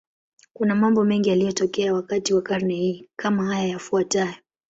[0.53, 4.33] Kuna mambo mengi yaliyotokea wakati wa karne hii, kama haya yafuatayo.